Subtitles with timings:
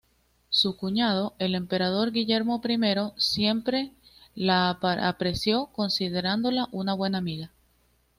[0.49, 3.91] Su cuñado, el emperador Guillermo I, siempre
[4.33, 7.51] la apreció, considerándola una buena amiga.